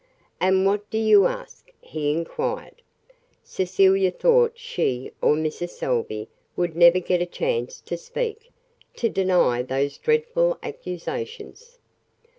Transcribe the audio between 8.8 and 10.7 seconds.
to deny those dreadful